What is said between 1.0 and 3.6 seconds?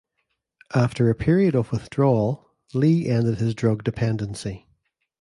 a period of withdrawal, Lee ended his